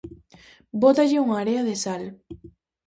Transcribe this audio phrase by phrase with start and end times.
[0.81, 2.03] Bótalle unha area de sal.